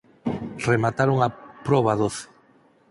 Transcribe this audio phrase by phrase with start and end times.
[0.69, 1.27] Remataron a
[1.65, 2.25] proba doce.